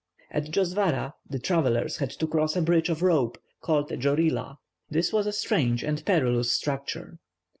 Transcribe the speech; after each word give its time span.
At 0.31 0.45
Djosvara 0.45 1.13
the 1.29 1.37
travellers 1.37 1.97
had 1.97 2.09
to 2.09 2.25
cross 2.25 2.55
a 2.55 2.61
bridge 2.63 2.89
of 2.89 3.03
rope, 3.03 3.37
called 3.61 3.91
a 3.91 3.97
"djorila." 3.97 4.57
This 4.89 5.13
was 5.13 5.27
a 5.27 5.31
strange 5.31 5.83
and 5.83 6.03
perilous 6.03 6.51
structure. 6.51 7.19